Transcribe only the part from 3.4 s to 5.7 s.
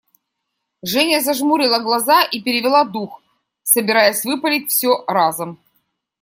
собираясь выпалить все разом.